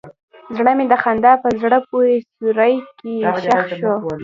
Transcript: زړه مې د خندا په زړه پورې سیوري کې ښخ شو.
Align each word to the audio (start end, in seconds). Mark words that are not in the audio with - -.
زړه 0.57 0.71
مې 0.77 0.85
د 0.89 0.93
خندا 1.03 1.33
په 1.43 1.49
زړه 1.61 1.77
پورې 1.89 2.13
سیوري 2.33 2.75
کې 2.99 3.13
ښخ 3.45 3.67
شو. 3.79 3.93